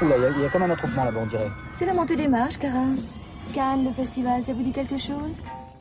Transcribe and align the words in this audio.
Oula, 0.00 0.16
il 0.16 0.22
y, 0.22 0.26
a- 0.26 0.30
il 0.30 0.40
y 0.42 0.44
a 0.44 0.48
comme 0.48 0.62
un 0.62 0.70
attroupement 0.70 1.04
là-bas, 1.04 1.20
on 1.22 1.26
dirait. 1.26 1.50
C'est 1.74 1.86
la 1.86 1.94
montée 1.94 2.14
des 2.16 2.28
marches, 2.28 2.58
Cara. 2.58 2.84
Cannes, 3.54 3.84
le 3.84 3.92
festival, 3.92 4.44
ça 4.44 4.52
vous 4.52 4.62
dit 4.62 4.72
quelque 4.72 4.98
chose? 4.98 5.40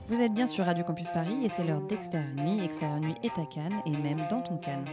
Vous 0.09 0.21
êtes 0.21 0.33
bien 0.33 0.47
sur 0.47 0.65
Radio 0.65 0.83
Campus 0.85 1.07
Paris 1.09 1.43
et 1.43 1.49
c'est 1.49 1.63
l'heure 1.65 1.81
d'Extérieur 1.81 2.29
Nuit. 2.37 2.63
Extérieur 2.63 2.99
Nuit 2.99 3.15
est 3.23 3.37
à 3.39 3.45
Cannes 3.45 3.75
et 3.85 3.91
même 3.91 4.19
dans 4.31 4.41
ton 4.41 4.55
Cannes. 4.57 4.85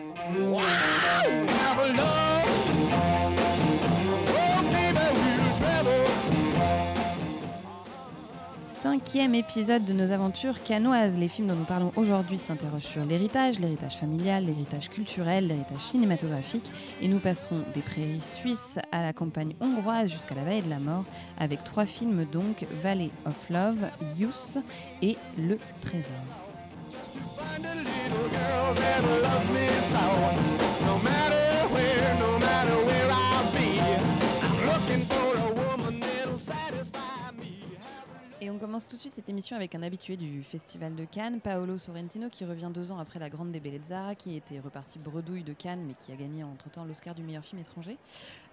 Cinquième 8.85 9.35
épisode 9.35 9.87
de 9.87 9.95
nos 9.95 10.12
aventures 10.12 10.62
canoises. 10.62 11.17
Les 11.17 11.29
films 11.29 11.48
dont 11.48 11.55
nous 11.55 11.64
parlons 11.64 11.91
aujourd'hui 11.96 12.39
s'interrogent 12.39 12.82
sur 12.82 13.03
l'héritage, 13.07 13.59
l'héritage 13.59 13.96
familial, 13.96 14.45
l'héritage 14.45 14.91
culturel, 14.91 15.46
l'héritage 15.49 15.81
cinématographique. 15.81 16.71
Et 17.00 17.09
nous 17.09 17.18
passerons 17.18 17.61
des 17.75 17.81
prairies 17.81 18.21
suisses 18.21 18.79
à 18.93 19.00
la 19.00 19.14
campagne 19.14 19.54
hongroise 19.62 20.11
jusqu'à 20.11 20.35
la 20.35 20.43
vallée 20.43 20.61
de 20.61 20.68
la 20.68 20.81
mort 20.81 21.07
avec 21.39 21.64
trois 21.64 21.86
films 21.86 22.26
donc 22.31 22.67
Valley 22.82 23.09
of 23.25 23.49
Love, 23.49 23.89
Youth 24.18 24.59
et 25.01 25.17
Le 25.39 25.59
Trésor. 25.81 26.12
Commence 38.64 38.89
tout 38.89 38.97
de 38.97 39.00
suite 39.03 39.12
cette 39.12 39.28
émission 39.28 39.56
avec 39.56 39.75
un 39.75 39.83
habitué 39.83 40.17
du 40.17 40.42
Festival 40.42 40.95
de 40.95 41.05
Cannes, 41.05 41.39
Paolo 41.39 41.77
Sorrentino, 41.77 42.31
qui 42.31 42.47
revient 42.47 42.70
deux 42.73 42.92
ans 42.92 42.98
après 42.98 43.19
La 43.19 43.28
Grande 43.28 43.53
des 43.53 43.61
Bellezza, 43.61 44.14
qui 44.14 44.37
était 44.37 44.59
reparti 44.59 44.98
bredouille 44.98 45.42
de 45.42 45.53
Cannes, 45.53 45.84
mais 45.87 45.92
qui 45.92 46.12
a 46.12 46.17
gagné 46.17 46.45
entre-temps 46.45 46.87
l'Oscar 46.87 47.15
du 47.15 47.23
meilleur 47.23 47.45
film 47.45 47.61
étranger. 47.61 47.98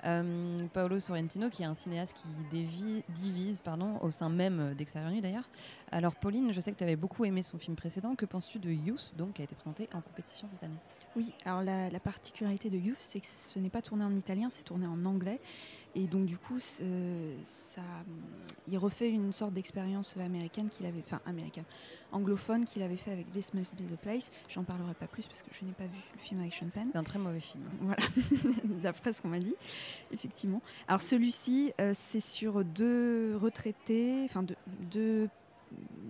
Euh, 0.03 0.57
Paolo 0.73 0.99
Sorrentino, 0.99 1.49
qui 1.49 1.63
est 1.63 1.65
un 1.65 1.75
cinéaste 1.75 2.17
qui 2.17 2.65
divise 3.13 3.61
pardon, 3.61 3.99
au 4.01 4.11
sein 4.11 4.27
même 4.27 4.73
d'Extérieur 4.73 5.13
d'ailleurs. 5.21 5.49
Alors 5.93 6.15
Pauline, 6.15 6.51
je 6.51 6.59
sais 6.59 6.73
que 6.73 6.77
tu 6.77 6.83
avais 6.83 6.97
beaucoup 6.97 7.23
aimé 7.23 7.41
son 7.41 7.57
film 7.57 7.77
précédent. 7.77 8.15
Que 8.15 8.25
penses-tu 8.25 8.59
de 8.59 8.69
Youth, 8.69 9.13
donc, 9.17 9.35
qui 9.35 9.41
a 9.41 9.45
été 9.45 9.55
présenté 9.55 9.87
en 9.93 10.01
compétition 10.01 10.45
cette 10.49 10.61
année? 10.61 10.75
Oui, 11.15 11.33
alors 11.45 11.61
la, 11.61 11.89
la 11.89 11.99
particularité 11.99 12.69
de 12.69 12.77
Youth, 12.77 12.97
c'est 12.99 13.19
que 13.19 13.27
ce 13.27 13.59
n'est 13.59 13.69
pas 13.69 13.81
tourné 13.81 14.03
en 14.03 14.15
italien, 14.15 14.49
c'est 14.49 14.63
tourné 14.63 14.87
en 14.87 15.05
anglais. 15.05 15.39
Et 15.93 16.07
donc 16.07 16.25
du 16.25 16.37
coup, 16.37 16.59
ça, 17.43 17.81
il 18.67 18.77
refait 18.77 19.09
une 19.09 19.31
sorte 19.31 19.53
d'expérience 19.53 20.15
américaine 20.17 20.69
qu'il 20.69 20.85
avait, 20.85 21.01
enfin 21.05 21.19
américaine, 21.25 21.65
anglophone 22.13 22.63
qu'il 22.63 22.81
avait 22.81 22.95
fait 22.95 23.11
avec 23.11 23.29
This 23.31 23.53
Must 23.53 23.73
Be 23.75 23.91
the 23.91 23.97
Place. 23.97 24.31
J'en 24.47 24.63
parlerai 24.63 24.93
pas 24.93 25.07
plus 25.07 25.27
parce 25.27 25.41
que 25.41 25.49
je 25.51 25.65
n'ai 25.65 25.73
pas 25.73 25.83
vu 25.83 25.97
le 26.13 26.19
film 26.19 26.39
avec 26.39 26.53
Sean 26.53 26.67
Penn. 26.67 26.89
C'est 26.91 26.97
un 26.97 27.03
très 27.03 27.19
mauvais 27.19 27.41
film. 27.41 27.63
Voilà, 27.81 28.01
d'après 28.81 29.11
ce 29.11 29.21
qu'on 29.21 29.27
m'a 29.27 29.39
dit, 29.39 29.55
effectivement. 30.13 30.61
Alors 30.87 31.01
celui-ci, 31.01 31.73
euh, 31.81 31.91
c'est 31.93 32.21
sur 32.21 32.63
deux 32.63 33.35
retraités, 33.35 34.23
enfin 34.23 34.43
deux, 34.43 34.55
deux, 34.89 35.29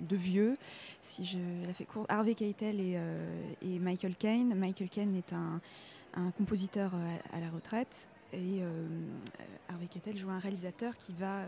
deux 0.01 0.15
vieux, 0.15 0.57
si 1.01 1.25
je 1.25 1.39
la 1.65 1.73
fais 1.73 1.85
courte, 1.85 2.11
Harvey 2.11 2.35
Keitel 2.35 2.79
et, 2.79 2.93
euh, 2.95 3.53
et 3.61 3.79
Michael 3.79 4.15
Caine. 4.15 4.55
Michael 4.55 4.89
Caine 4.89 5.15
est 5.15 5.33
un, 5.33 5.61
un 6.13 6.31
compositeur 6.31 6.91
euh, 6.93 7.17
à, 7.33 7.39
la 7.39 7.49
retraite. 7.49 8.09
Et 8.33 8.61
euh, 8.61 8.87
Harvey 9.69 9.87
Keitel 9.87 10.17
joue 10.17 10.29
un 10.29 10.39
réalisateur 10.39 10.97
qui, 10.97 11.13
va, 11.13 11.43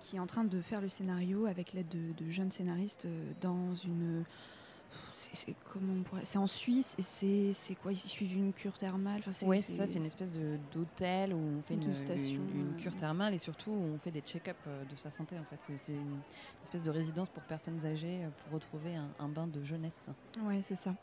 qui 0.00 0.16
est 0.16 0.20
en 0.20 0.26
train 0.26 0.44
de 0.44 0.60
faire 0.60 0.80
le 0.80 0.88
scénario 0.88 1.46
avec 1.46 1.72
l'aide 1.72 1.88
de, 1.88 2.24
de 2.24 2.30
jeunes 2.30 2.50
scénaristes 2.50 3.08
dans 3.40 3.74
une 3.74 4.24
c'est- 5.32 5.54
comment 5.72 5.92
c'est 6.22 6.38
en 6.38 6.46
Suisse 6.46 6.94
et 6.98 7.52
c'est 7.52 7.74
quoi 7.74 7.92
ils 7.92 7.96
suivent 7.96 8.36
une 8.36 8.52
cure 8.52 8.76
thermale 8.76 9.20
enfin, 9.26 9.46
Oui, 9.46 9.60
c'est 9.62 9.72
ça, 9.72 9.86
c'est 9.86 9.98
une 9.98 10.04
espèce 10.04 10.32
d'hôtel 10.72 11.32
où 11.34 11.38
on 11.58 11.62
fait 11.62 11.74
une, 11.74 11.94
station, 11.94 12.40
une- 12.54 12.60
une 12.70 12.76
cure 12.76 12.94
thermale 12.94 13.34
et 13.34 13.38
surtout 13.38 13.70
où 13.70 13.80
on 13.94 13.98
fait 13.98 14.10
des 14.10 14.20
check-up 14.20 14.56
euh, 14.66 14.84
de 14.84 14.96
sa 14.96 15.10
santé 15.10 15.36
en 15.38 15.44
fait. 15.44 15.58
C'est- 15.76 15.92
une 15.92 16.20
espèce 16.62 16.84
de 16.84 16.90
résidence 16.90 17.28
pour 17.28 17.42
personnes 17.44 17.84
âgées 17.84 18.24
euh, 18.24 18.28
pour 18.44 18.54
retrouver 18.54 18.94
un, 18.96 19.08
un 19.18 19.28
bain 19.28 19.46
de 19.46 19.62
jeunesse. 19.62 20.04
Ouais, 20.42 20.60
c'est 20.62 20.76
ça. 20.76 20.94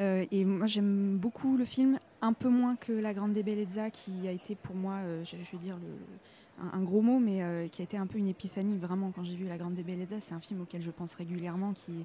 Euh, 0.00 0.24
et 0.30 0.44
moi, 0.44 0.66
j'aime 0.66 1.18
beaucoup 1.18 1.56
le 1.56 1.64
film, 1.64 1.98
un 2.22 2.32
peu 2.32 2.48
moins 2.48 2.76
que 2.76 2.92
La 2.92 3.12
Grande 3.14 3.32
Bellezza, 3.34 3.90
qui 3.90 4.26
a 4.28 4.32
été 4.32 4.54
pour 4.54 4.74
moi, 4.74 4.94
euh, 4.96 5.24
je, 5.24 5.36
je 5.42 5.50
vais 5.52 5.58
dire 5.58 5.76
le, 5.76 6.64
un, 6.64 6.78
un 6.78 6.82
gros 6.82 7.02
mot, 7.02 7.18
mais 7.18 7.42
euh, 7.42 7.68
qui 7.68 7.82
a 7.82 7.84
été 7.84 7.96
un 7.96 8.06
peu 8.06 8.18
une 8.18 8.28
épiphanie, 8.28 8.78
vraiment, 8.78 9.10
quand 9.10 9.24
j'ai 9.24 9.34
vu 9.36 9.46
La 9.46 9.58
Grande 9.58 9.74
Bellezza. 9.74 10.20
C'est 10.20 10.34
un 10.34 10.40
film 10.40 10.60
auquel 10.62 10.80
je 10.82 10.90
pense 10.90 11.14
régulièrement, 11.14 11.72
qui 11.72 11.92
est, 12.00 12.04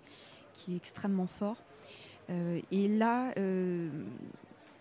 qui 0.53 0.73
est 0.73 0.78
extrêmement 0.78 1.28
fort. 1.28 1.57
Euh, 2.29 2.61
et 2.71 2.87
là, 2.87 3.31
euh, 3.37 3.89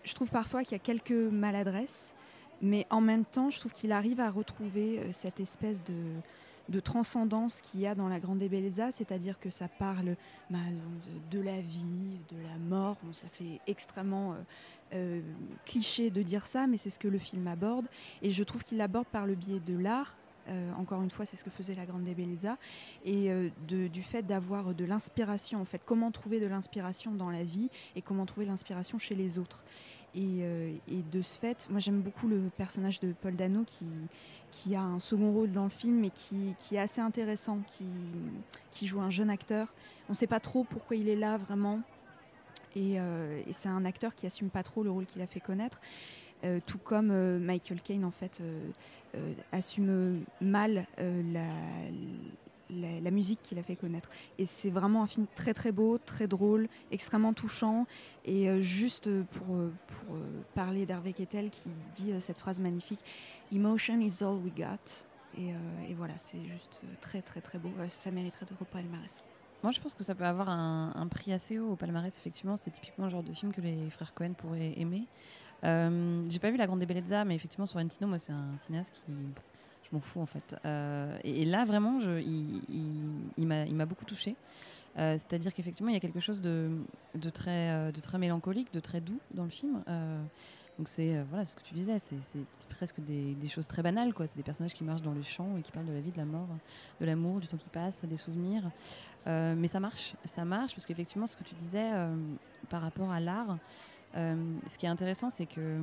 je 0.03 0.13
trouve 0.13 0.29
parfois 0.29 0.63
qu'il 0.63 0.73
y 0.73 0.75
a 0.75 0.79
quelques 0.79 1.11
maladresses, 1.11 2.13
mais 2.61 2.85
en 2.89 3.01
même 3.01 3.25
temps, 3.25 3.49
je 3.49 3.59
trouve 3.59 3.71
qu'il 3.71 3.91
arrive 3.91 4.19
à 4.19 4.29
retrouver 4.29 4.99
euh, 4.99 5.11
cette 5.11 5.39
espèce 5.39 5.83
de, 5.83 6.79
transcendance 6.83 7.61
qu'il 7.61 7.81
y 7.81 7.87
a 7.87 7.95
dans 7.95 8.09
La 8.09 8.19
Grande 8.19 8.39
Bellezza, 8.39 8.91
c'est-à-dire 8.91 9.39
que 9.39 9.49
ça 9.49 9.67
parle 9.67 10.15
bah, 10.49 10.57
de, 11.29 11.39
la 11.39 11.61
vie, 11.61 12.19
de 12.29 12.37
la 12.41 12.57
mort. 12.57 12.97
Bon, 13.03 13.13
ça 13.13 13.27
fait 13.27 13.59
extrêmement 13.67 14.35
cliché 15.65 16.09
de 16.09 16.21
dire 16.21 16.47
ça, 16.47 16.67
mais 16.67 16.77
c'est 16.77 16.89
ce 16.89 16.97
que 16.97 17.07
le 17.07 17.19
film 17.19 17.47
aborde. 17.47 17.87
Et 18.21 18.31
je 18.31 18.43
trouve 18.43 18.63
qu'il 18.63 18.77
l'aborde 18.77 19.07
par 19.07 19.25
le 19.25 19.35
biais 19.35 19.59
de 19.59 19.77
l'art. 19.77 20.15
Euh, 20.47 20.71
encore 20.73 21.01
une 21.01 21.09
fois, 21.09 21.25
c'est 21.25 21.37
ce 21.37 21.43
que 21.43 21.49
faisait 21.49 21.75
la 21.75 21.85
Grande 21.85 22.03
Bellezza, 22.03 22.57
et 23.03 23.31
euh, 23.31 23.49
du 23.67 24.03
fait 24.03 24.21
d'avoir 24.21 24.75
de 24.75 24.85
l'inspiration, 24.85 25.59
en 25.59 25.65
fait, 25.65 25.81
comment 25.85 26.11
trouver 26.11 26.39
de 26.39 26.45
l'inspiration 26.45 27.13
dans 27.13 27.31
la 27.31 27.43
vie 27.43 27.69
et 27.95 28.01
comment 28.01 28.25
trouver 28.25 28.45
l'inspiration 28.45 28.99
chez 28.99 29.15
les 29.15 29.39
autres. 29.39 29.63
Et, 30.13 30.43
euh, 30.43 30.71
et 30.87 31.01
de 31.11 31.21
ce 31.21 31.37
fait, 31.37 31.67
moi 31.69 31.79
j'aime 31.79 32.01
beaucoup 32.01 32.27
le 32.27 32.49
personnage 32.55 33.01
de 33.01 33.11
Paul 33.11 33.35
Dano 33.35 33.63
qui, 33.65 33.85
qui 34.49 34.73
a 34.73 34.81
un 34.81 34.99
second 34.99 35.33
rôle 35.33 35.51
dans 35.51 35.65
le 35.65 35.69
film 35.69 36.05
et 36.05 36.09
qui, 36.09 36.55
qui 36.59 36.75
est 36.75 36.79
assez 36.79 37.01
intéressant, 37.01 37.59
qui, 37.67 37.85
qui 38.71 38.87
joue 38.87 39.01
un 39.01 39.09
jeune 39.09 39.29
acteur. 39.29 39.73
On 40.07 40.13
ne 40.13 40.15
sait 40.15 40.27
pas 40.27 40.39
trop 40.39 40.63
pourquoi 40.63 40.95
il 40.95 41.09
est 41.09 41.17
là 41.17 41.37
vraiment. 41.37 41.81
Et, 42.77 42.95
et 42.95 43.53
c'est 43.53 43.69
un 43.69 43.85
acteur 43.85 44.15
qui 44.15 44.25
assume 44.25 44.49
pas 44.49 44.63
trop 44.63 44.83
le 44.83 44.91
rôle 44.91 45.05
qu'il 45.05 45.21
a 45.21 45.27
fait 45.27 45.39
connaître. 45.39 45.79
Euh, 46.43 46.59
tout 46.65 46.77
comme 46.77 47.11
euh, 47.11 47.39
Michael 47.39 47.81
Caine 47.81 48.03
en 48.03 48.11
fait 48.11 48.41
euh, 48.41 49.33
assume 49.51 50.23
mal 50.41 50.85
la, 52.69 53.11
musique 53.11 53.39
qu'il 53.41 53.57
a 53.57 53.63
fait 53.63 53.75
connaître. 53.75 54.09
Et 54.37 54.45
c'est 54.45 54.69
vraiment 54.69 55.01
un 55.03 55.07
film 55.07 55.25
très 55.35 55.53
très 55.53 55.71
beau, 55.71 55.97
très 55.97 56.27
drôle, 56.27 56.67
extrêmement 56.91 57.33
touchant. 57.33 57.87
Et 58.25 58.61
juste 58.61 59.09
pour, 59.25 59.55
parler 60.53 60.85
d'Hervé 60.85 61.13
Kettel 61.13 61.49
qui 61.49 61.69
dit 61.93 62.11
cette 62.19 62.37
phrase 62.37 62.59
magnifique, 62.59 62.99
Emotion 63.53 63.99
is 64.01 64.21
all 64.21 64.35
we 64.43 64.53
got. 64.53 65.03
Et, 65.37 65.93
voilà, 65.93 66.15
c'est 66.17 66.43
juste 66.43 66.83
très 66.99 67.21
très 67.21 67.39
très 67.39 67.57
beau. 67.57 67.71
Ça 67.87 68.11
mériterait 68.11 68.45
d'être 68.45 68.61
au 68.61 68.65
palmarès. 68.65 69.23
Moi, 69.63 69.71
je 69.71 69.79
pense 69.79 69.93
que 69.93 70.03
ça 70.03 70.13
peut 70.13 70.25
avoir 70.25 70.49
un, 70.49 70.91
un 70.95 71.07
prix 71.07 71.31
assez 71.31 71.57
haut 71.57 71.71
au 71.71 71.75
palmarès. 71.77 72.15
Effectivement, 72.17 72.57
c'est 72.57 72.71
typiquement 72.71 73.05
le 73.05 73.11
genre 73.11 73.23
de 73.23 73.31
film 73.31 73.53
que 73.53 73.61
les 73.61 73.89
frères 73.89 74.13
Cohen 74.13 74.33
pourraient 74.33 74.73
aimer. 74.77 75.07
Euh, 75.65 76.23
J'ai 76.29 76.39
pas 76.39 76.51
vu 76.51 76.57
La 76.57 76.67
Grande 76.67 76.79
Bellezza, 76.79 77.25
mais 77.25 77.35
effectivement, 77.35 77.65
Sorrentino, 77.65 78.07
moi, 78.07 78.19
c'est 78.19 78.33
un 78.33 78.57
cinéaste 78.57 78.93
qui. 78.93 79.01
Je 79.83 79.89
m'en 79.91 79.99
fous, 79.99 80.19
en 80.19 80.25
fait. 80.25 80.55
Euh, 80.65 81.17
et, 81.23 81.45
là, 81.45 81.65
vraiment, 81.65 81.99
il, 82.01 83.45
m'a 83.45 83.85
beaucoup 83.85 84.05
touché. 84.05 84.35
C'est-à-dire 84.95 85.53
qu'effectivement, 85.53 85.89
il 85.89 85.93
y 85.93 85.97
a 85.97 85.99
quelque 85.99 86.19
chose 86.19 86.41
de, 86.41 86.69
très, 87.33 87.69
euh, 87.71 87.91
mélancolique, 88.17 88.73
de 88.73 88.79
très 88.79 89.01
doux 89.01 89.19
dans 89.33 89.43
le 89.43 89.49
film. 89.49 89.83
Euh, 89.87 90.23
donc, 90.77 90.89
c'est 90.89 91.15
euh, 91.15 91.23
voilà, 91.29 91.45
ce 91.45 91.55
que 91.55 91.61
tu 91.61 91.73
disais, 91.73 91.97
c'est 91.99 92.67
presque 92.69 92.99
des, 92.99 93.33
des 93.35 93.47
choses 93.47 93.67
très 93.67 93.81
banales. 93.81 94.13
quoi. 94.13 94.27
C'est 94.27 94.35
des 94.35 94.43
personnages 94.43 94.73
qui 94.73 94.83
marchent 94.83 95.01
dans 95.01 95.13
les 95.13 95.23
champs 95.23 95.57
et 95.57 95.61
qui 95.61 95.71
parlent 95.71 95.85
de 95.85 95.93
la 95.93 96.01
vie, 96.01 96.11
de 96.11 96.17
la 96.17 96.25
mort, 96.25 96.47
de 96.99 97.05
l'amour, 97.05 97.39
du 97.39 97.47
temps 97.47 97.57
qui 97.57 97.69
passe, 97.69 98.03
des 98.03 98.17
souvenirs. 98.17 98.63
Euh, 99.27 99.55
mais 99.57 99.67
ça 99.67 99.79
marche, 99.79 100.15
ça 100.25 100.43
marche 100.43 100.75
parce 100.75 100.85
qu'effectivement, 100.85 101.27
ce 101.27 101.37
que 101.37 101.43
tu 101.43 101.55
disais 101.55 101.91
euh, 101.93 102.15
par 102.69 102.81
rapport 102.81 103.09
à 103.09 103.19
l'art, 103.19 103.51
euh, 103.51 103.55
ce 104.15 104.77
qui 104.77 104.85
est 104.85 104.89
intéressant, 104.89 105.29
c'est 105.29 105.45
que 105.45 105.79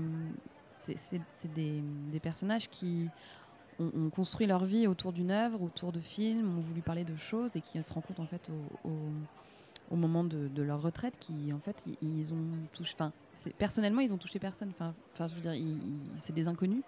euh, 0.89 0.95
c'est 0.97 1.53
des, 1.55 2.21
personnages 2.21 2.69
qui 2.69 3.09
ont, 3.79 4.11
construit 4.11 4.47
leur 4.47 4.65
vie 4.65 4.87
autour 4.87 5.12
d'une 5.12 5.31
œuvre, 5.31 5.62
autour 5.62 5.93
de 5.93 6.01
films, 6.01 6.59
ont 6.59 6.61
voulu 6.61 6.83
parler 6.83 7.05
de 7.05 7.17
choses 7.17 7.56
et 7.56 7.61
qui 7.61 7.83
se 7.83 7.93
rencontrent 7.93 8.21
en 8.21 8.27
fait 8.27 8.51
au, 8.85 9.97
moment 9.97 10.25
de, 10.25 10.62
leur 10.62 10.81
retraite, 10.81 11.19
qui 11.19 11.53
en 11.53 11.59
fait 11.59 11.85
ils, 12.01 12.33
ont 12.33 12.47
touché, 12.73 12.97
personnellement 13.59 14.01
ils 14.01 14.15
ont 14.15 14.19
touché 14.19 14.39
personne, 14.39 14.71
enfin, 14.71 14.95
je 15.27 15.35
veux 15.35 15.41
dire 15.41 15.55
c'est 16.17 16.33
des 16.33 16.49
inconnus, 16.49 16.83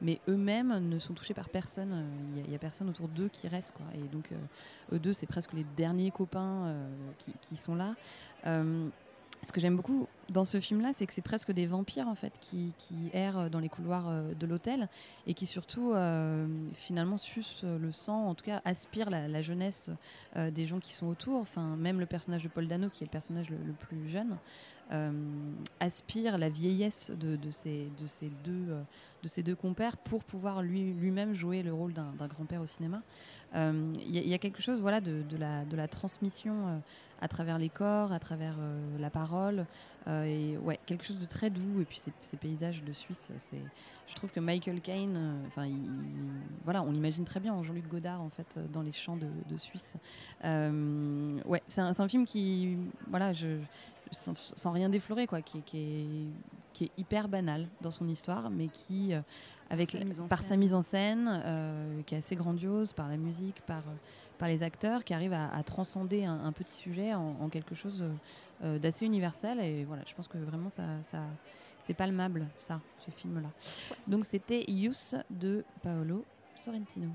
mais 0.00 0.20
eux-mêmes 0.28 0.88
ne 0.88 0.98
sont 0.98 1.14
touchés 1.14 1.34
par 1.34 1.48
personne. 1.48 1.92
euh, 1.92 2.42
Il 2.44 2.50
n'y 2.50 2.54
a, 2.54 2.58
personne 2.58 2.88
autour 2.88 3.08
d'eux 3.08 3.28
qui 3.28 3.48
reste 3.48 3.74
quoi. 3.76 3.86
Et 3.94 4.08
donc 4.08 4.30
euh, 4.32 4.36
eux 4.92 4.98
deux 4.98 5.12
c'est 5.12 5.26
presque 5.26 5.52
les 5.52 5.64
derniers 5.76 6.10
copains 6.10 6.66
euh, 6.66 6.88
qui, 7.40 7.56
sont 7.56 7.74
là. 7.74 7.94
Euh, 8.46 8.88
ce 9.42 9.52
que 9.52 9.60
j'aime 9.60 9.76
beaucoup 9.76 10.06
dans 10.30 10.44
ce 10.44 10.60
film-là, 10.60 10.90
c'est 10.92 11.06
que 11.06 11.12
c'est 11.12 11.22
presque 11.22 11.52
des 11.52 11.66
vampires 11.66 12.08
en 12.08 12.14
fait 12.14 12.38
qui, 12.40 12.72
errent 13.12 13.48
dans 13.50 13.60
les 13.60 13.68
couloirs 13.68 14.08
euh, 14.08 14.34
de 14.34 14.46
l'hôtel 14.46 14.88
et 15.26 15.34
qui 15.34 15.46
surtout 15.46 15.92
euh, 15.92 16.46
finalement 16.74 17.16
sucent 17.16 17.64
le 17.64 17.92
sang, 17.92 18.26
en 18.26 18.34
tout 18.34 18.44
cas 18.44 18.60
aspirent 18.64 19.10
la, 19.10 19.42
jeunesse 19.42 19.90
euh, 20.36 20.50
des 20.50 20.66
gens 20.66 20.80
qui 20.80 20.92
sont 20.92 21.06
autour. 21.06 21.40
Enfin, 21.40 21.76
même 21.76 22.00
le 22.00 22.06
personnage 22.06 22.42
de 22.42 22.48
Paul 22.48 22.66
Dano, 22.66 22.88
qui 22.88 23.04
est 23.04 23.06
le 23.06 23.10
personnage 23.10 23.48
le 23.48 23.72
plus 23.72 24.08
jeune, 24.08 24.36
euh, 24.90 25.12
aspire 25.80 26.38
la 26.38 26.48
vieillesse 26.48 27.10
de, 27.10 27.36
de 27.36 27.50
ces, 27.50 27.88
euh, 28.48 29.42
deux 29.42 29.54
compères 29.54 29.96
pour 29.98 30.24
pouvoir 30.24 30.62
lui, 30.62 30.92
lui-même 30.94 31.34
jouer 31.34 31.62
le 31.62 31.72
rôle 31.72 31.92
d'un, 31.92 32.12
grand-père 32.28 32.62
au 32.62 32.66
cinéma. 32.66 33.02
Euh, 33.54 33.92
Il 34.00 34.16
il 34.16 34.28
y 34.28 34.34
a 34.34 34.38
quelque 34.38 34.62
chose 34.62 34.80
voilà, 34.80 35.00
de, 35.00 35.22
la, 35.36 35.88
transmission 35.88 36.54
euh, 36.68 36.78
à 37.20 37.28
travers 37.28 37.58
les 37.58 37.68
corps, 37.68 38.12
à 38.12 38.18
travers 38.18 38.56
euh, 38.58 38.98
la 38.98 39.10
parole, 39.10 39.66
euh, 40.06 40.56
ouais, 40.58 40.78
quelque 40.86 41.04
chose 41.04 41.18
de 41.18 41.26
très 41.26 41.50
doux. 41.50 41.80
Et 41.80 41.84
puis 41.84 41.98
ces, 42.22 42.36
paysages 42.36 42.82
de 42.82 42.92
Suisse, 42.92 43.32
je 44.06 44.14
trouve 44.14 44.30
que 44.30 44.40
Michael 44.40 44.80
Caine, 44.80 45.16
euh, 45.16 45.46
enfin, 45.48 45.66
il- 45.66 45.74
il- 45.74 46.40
voilà, 46.64 46.82
on 46.82 46.92
l'imagine 46.92 47.24
très 47.24 47.40
bien 47.40 47.52
en 47.52 47.62
Jean-Luc 47.62 47.88
Godard 47.88 48.22
en 48.22 48.30
fait 48.30 48.46
euh, 48.56 48.64
dans 48.72 48.82
les 48.82 48.92
champs 48.92 49.16
de, 49.16 49.56
Suisse. 49.58 49.96
Euh, 50.44 51.40
ouais, 51.44 51.62
c'est 51.68 51.80
un, 51.80 51.92
un 51.98 52.08
film 52.08 52.24
qui, 52.24 52.76
voilà, 53.08 53.32
je, 53.32 53.58
sans, 54.10 54.34
sans 54.36 54.70
rien 54.72 54.88
déflorer, 54.88 55.26
quoi, 55.26 55.42
qui, 55.42 55.58
est- 55.58 55.62
qui 55.62 55.78
est, 55.78 56.26
qui 56.72 56.84
est 56.84 56.90
hyper 56.96 57.28
banal 57.28 57.66
dans 57.80 57.90
son 57.90 58.08
histoire, 58.08 58.50
mais 58.50 58.68
qui, 58.68 59.12
euh, 59.14 59.20
avec 59.70 59.90
sa 59.90 59.98
mise 60.04 60.20
en 60.20 60.26
par 60.26 60.38
scène. 60.38 60.48
sa 60.48 60.56
mise 60.56 60.74
en 60.74 60.82
scène, 60.82 61.28
euh, 61.44 62.02
qui 62.02 62.14
est 62.14 62.18
assez 62.18 62.36
grandiose, 62.36 62.92
par 62.92 63.08
la 63.08 63.16
musique, 63.16 63.60
par, 63.62 63.78
euh, 63.88 63.94
par 64.38 64.48
les 64.48 64.62
acteurs, 64.62 65.04
qui 65.04 65.14
arrive 65.14 65.32
à, 65.32 65.48
à 65.54 65.62
transcender 65.62 66.24
un, 66.24 66.44
un 66.44 66.52
petit 66.52 66.72
sujet 66.74 67.14
en, 67.14 67.36
en 67.40 67.48
quelque 67.48 67.74
chose 67.74 68.04
euh, 68.62 68.78
d'assez 68.78 69.06
universel. 69.06 69.60
Et 69.60 69.84
voilà, 69.84 70.02
je 70.06 70.14
pense 70.14 70.28
que 70.28 70.38
vraiment, 70.38 70.68
ça, 70.70 70.84
ça, 71.02 71.22
c'est 71.80 71.94
palmable, 71.94 72.46
ça, 72.58 72.80
ce 73.04 73.10
film-là. 73.10 73.48
Donc, 74.06 74.24
c'était 74.24 74.64
Youth 74.70 75.16
de 75.30 75.64
Paolo 75.82 76.24
Sorrentino. 76.54 77.08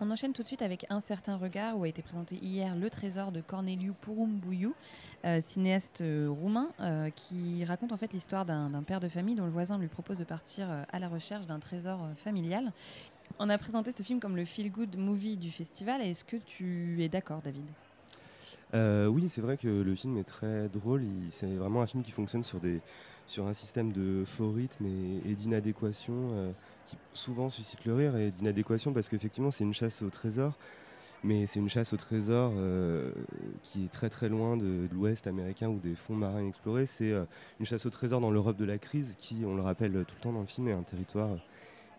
On 0.00 0.12
enchaîne 0.12 0.32
tout 0.32 0.42
de 0.42 0.46
suite 0.46 0.62
avec 0.62 0.86
Un 0.90 1.00
certain 1.00 1.36
regard 1.36 1.76
où 1.76 1.82
a 1.82 1.88
été 1.88 2.02
présenté 2.02 2.36
hier 2.36 2.76
Le 2.76 2.88
Trésor 2.88 3.32
de 3.32 3.40
Corneliu 3.40 3.92
Porumboiu, 4.00 4.72
euh, 5.24 5.40
cinéaste 5.40 6.02
euh, 6.02 6.28
roumain 6.30 6.68
euh, 6.78 7.10
qui 7.10 7.64
raconte 7.64 7.90
en 7.90 7.96
fait 7.96 8.12
l'histoire 8.12 8.46
d'un 8.46 8.82
père 8.86 9.00
de 9.00 9.08
famille 9.08 9.34
dont 9.34 9.44
le 9.44 9.50
voisin 9.50 9.76
lui 9.76 9.88
propose 9.88 10.18
de 10.18 10.24
partir 10.24 10.70
euh, 10.70 10.84
à 10.92 11.00
la 11.00 11.08
recherche 11.08 11.46
d'un 11.46 11.58
trésor 11.58 11.98
familial. 12.14 12.70
On 13.40 13.48
a 13.48 13.58
présenté 13.58 13.90
ce 13.90 14.04
film 14.04 14.20
comme 14.20 14.36
le 14.36 14.44
feel-good 14.44 14.96
movie 14.96 15.36
du 15.36 15.50
festival. 15.50 16.00
Est-ce 16.00 16.24
que 16.24 16.36
tu 16.36 17.02
es 17.02 17.08
d'accord, 17.08 17.42
David? 17.42 17.64
Oui, 19.12 19.28
c'est 19.28 19.40
vrai 19.40 19.56
que 19.56 19.66
le 19.66 19.94
film 19.96 20.16
est 20.18 20.24
très 20.24 20.68
drôle. 20.68 21.02
C'est 21.30 21.46
vraiment 21.46 21.82
un 21.82 21.86
film 21.86 22.04
qui 22.04 22.12
fonctionne 22.12 22.44
sur, 22.44 22.60
des, 22.60 22.80
sur 23.28 23.46
un 23.46 23.52
système 23.52 23.92
de 23.92 24.24
faux 24.24 24.50
rythme 24.50 24.86
et, 24.86 25.34
d'inadéquation 25.34 26.14
euh, 26.32 26.50
qui 26.86 26.96
souvent 27.12 27.50
suscite 27.50 27.84
le 27.84 27.94
rire 27.94 28.16
et 28.16 28.30
d'inadéquation 28.30 28.94
parce 28.94 29.08
qu'effectivement 29.08 29.50
c'est 29.50 29.64
une 29.64 29.74
chasse 29.74 30.02
au 30.02 30.08
trésor. 30.08 30.56
Mais 31.24 31.48
c'est 31.48 31.58
une 31.58 31.68
chasse 31.68 31.92
au 31.92 31.96
trésor 31.96 32.52
euh, 32.56 33.10
qui 33.64 33.84
est 33.84 33.92
très 33.92 34.08
très 34.08 34.28
loin 34.28 34.56
de, 34.56 34.88
l'Ouest 34.92 35.26
américain 35.26 35.68
ou 35.68 35.78
des 35.78 35.94
fonds 35.96 36.14
marins 36.14 36.46
explorés. 36.46 36.86
C'est 36.86 37.10
euh, 37.10 37.24
une 37.60 37.66
chasse 37.66 37.84
au 37.86 37.90
trésor 37.90 38.20
dans 38.20 38.30
l'Europe 38.30 38.56
de 38.56 38.64
la 38.64 38.78
crise 38.78 39.14
qui, 39.18 39.42
on 39.44 39.56
le 39.56 39.62
rappelle 39.62 39.92
tout 40.06 40.14
le 40.16 40.22
temps 40.22 40.32
dans 40.32 40.40
le 40.40 40.46
film, 40.46 40.68
est 40.68 40.72
un 40.72 40.84
territoire 40.84 41.30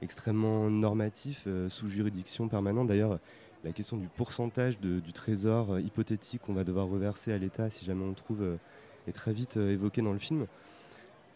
extrêmement 0.01 0.69
normatif, 0.69 1.45
sous 1.67 1.89
juridiction 1.89 2.47
permanente. 2.47 2.87
D'ailleurs, 2.87 3.19
la 3.65 3.73
question 3.73 3.97
du 3.97 4.07
pourcentage 4.07 4.79
du 4.79 5.11
trésor 5.11 5.77
hypothétique 5.81 6.43
qu'on 6.43 6.53
va 6.53 6.63
devoir 6.63 6.87
reverser 6.87 7.33
à 7.33 7.37
l'État 7.37 7.69
si 7.69 7.83
jamais 7.83 8.05
on 8.05 8.09
le 8.09 8.15
trouve 8.15 8.57
est 9.05 9.11
très 9.11 9.33
vite 9.33 9.57
évoquée 9.57 10.01
dans 10.01 10.13
le 10.13 10.19
film. 10.19 10.47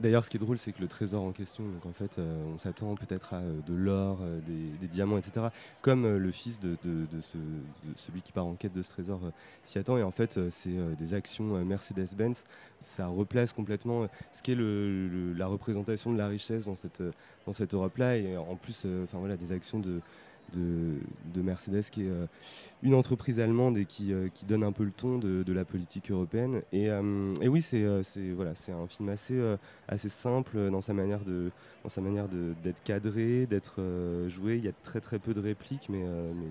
D'ailleurs, 0.03 0.25
ce 0.25 0.29
qui 0.29 0.35
est 0.35 0.39
drôle, 0.41 0.57
c'est 0.57 0.73
que 0.73 0.81
le 0.81 0.89
trésor 0.89 1.23
en 1.23 1.31
question, 1.31 1.63
donc 1.63 1.85
en 1.85 1.93
fait, 1.93 2.19
euh, 2.19 2.43
on 2.53 2.57
s'attend 2.57 2.93
peut-être 2.95 3.33
à 3.35 3.37
euh, 3.37 3.61
de 3.65 3.73
l'or, 3.73 4.19
euh, 4.21 4.41
des, 4.81 4.87
diamants, 4.89 5.17
etc. 5.17 5.47
Comme 5.81 6.17
le 6.17 6.31
fils 6.33 6.59
de, 6.59 6.75
de- 6.83 7.05
de 7.09 7.21
ce- 7.21 7.37
de 7.37 7.93
celui 7.95 8.21
qui 8.21 8.33
part 8.33 8.45
en 8.45 8.55
quête 8.55 8.73
de 8.73 8.81
ce 8.81 8.89
trésor 8.89 9.21
s'y 9.63 9.79
attend. 9.79 9.97
Et 9.97 10.03
en 10.03 10.11
fait, 10.11 10.37
c'est 10.49 10.75
des 10.99 11.13
actions 11.13 11.63
Mercedes-Benz. 11.63 12.43
Ça 12.81 13.07
replace 13.07 13.53
complètement 13.53 14.07
ce 14.33 14.43
qu'est 14.43 14.57
la 14.57 15.47
représentation 15.47 16.11
de 16.11 16.17
la 16.17 16.27
richesse 16.27 16.65
dans 16.65 16.75
cette, 16.75 17.01
cette 17.53 17.73
Europe-là. 17.73 18.17
Et 18.17 18.35
en 18.35 18.55
plus, 18.57 18.85
voilà, 19.13 19.37
des 19.37 19.53
actions 19.53 19.79
de, 19.79 20.01
de, 20.51 20.99
de 21.33 21.41
Mercedes, 21.41 21.83
qui 21.91 22.03
est 22.03 22.09
euh, 22.09 22.27
une 22.81 22.93
entreprise 22.93 23.39
allemande 23.39 23.77
et 23.77 23.85
qui, 23.85 24.13
euh, 24.13 24.29
qui 24.33 24.45
donne 24.45 24.63
un 24.63 24.71
peu 24.71 24.83
le 24.83 24.91
ton 24.91 25.17
de, 25.17 25.43
de 25.43 25.53
la 25.53 25.65
politique 25.65 26.11
européenne. 26.11 26.61
Et, 26.71 26.89
euh, 26.89 27.33
et 27.41 27.47
oui, 27.47 27.61
c'est 27.61 27.83
euh, 27.83 28.03
c'est- 28.03 28.31
voilà, 28.31 28.53
c'est 28.55 28.71
un 28.71 28.87
film 28.87 29.09
assez, 29.09 29.35
euh, 29.37 29.57
assez 29.87 30.09
simple 30.09 30.69
dans 30.69 30.81
sa 30.81 30.93
manière 30.93 31.23
de 31.23 31.51
dans 31.83 31.89
sa 31.89 32.01
manière 32.01 32.27
de- 32.27 32.53
d'être 32.63 32.83
cadré, 32.83 33.45
d'être 33.45 33.75
euh, 33.81 34.27
joué. 34.29 34.57
Il 34.57 34.65
y 34.65 34.69
a 34.69 34.73
très 34.83 34.99
très 34.99 35.19
peu 35.19 35.33
de 35.33 35.39
répliques, 35.39 35.87
mais, 35.89 36.03
euh, 36.03 36.31
mais 36.35 36.47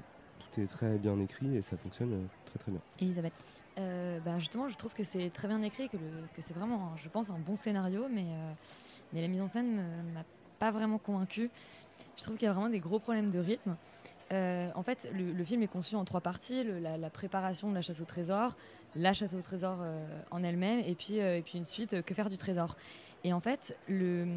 tout 0.52 0.60
est 0.60 0.66
très 0.66 0.98
bien 0.98 1.18
écrit 1.20 1.56
et 1.56 1.62
ça 1.62 1.76
fonctionne 1.76 2.12
euh, 2.12 2.24
très 2.46 2.58
très 2.58 2.72
bien. 2.72 2.80
Elisabeth 3.00 3.32
Euh, 3.78 4.20
bah, 4.20 4.38
justement, 4.38 4.68
je 4.68 4.76
trouve 4.76 4.92
que 4.92 5.02
c'est 5.02 5.30
très 5.30 5.48
bien 5.48 5.62
écrit, 5.62 5.88
que, 5.88 5.96
c'est 6.40 6.52
vraiment, 6.52 6.88
un- 6.92 6.96
je 6.98 7.08
pense, 7.08 7.30
un 7.30 7.38
bon 7.38 7.56
scénario, 7.56 8.04
mais, 8.12 8.26
euh, 8.26 8.52
mais 9.14 9.22
la 9.22 9.28
mise 9.28 9.40
en 9.40 9.48
scène 9.48 9.76
ne 9.76 10.12
m'a 10.12 10.24
pas 10.58 10.70
vraiment 10.70 10.98
convaincue. 10.98 11.48
Je 12.22 12.26
trouve 12.28 12.36
qu'il 12.36 12.46
y 12.46 12.48
a 12.48 12.52
vraiment 12.52 12.68
des 12.68 12.78
gros 12.78 13.00
problèmes 13.00 13.32
de 13.32 13.40
rythme. 13.40 13.74
Euh, 14.32 14.70
en 14.76 14.84
fait, 14.84 15.10
le, 15.12 15.44
film 15.44 15.64
est 15.64 15.66
conçu 15.66 15.96
en 15.96 16.04
trois 16.04 16.20
parties 16.20 16.62
la, 16.62 17.10
préparation 17.10 17.68
de 17.68 17.74
la 17.74 17.82
chasse 17.82 18.00
au 18.00 18.04
trésor, 18.04 18.56
la 18.94 19.12
chasse 19.12 19.34
au 19.34 19.40
trésor 19.40 19.78
euh, 19.80 20.06
en 20.30 20.44
elle-même, 20.44 20.78
et 20.78 20.94
puis, 20.94 21.18
euh, 21.18 21.38
et 21.38 21.42
puis 21.42 21.58
une 21.58 21.64
suite, 21.64 22.00
que 22.02 22.14
faire 22.14 22.30
du 22.30 22.38
trésor. 22.38 22.76
Et 23.24 23.32
en 23.32 23.40
fait, 23.40 23.76
le, 23.88 24.28